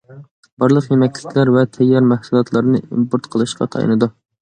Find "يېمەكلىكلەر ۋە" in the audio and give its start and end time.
0.93-1.67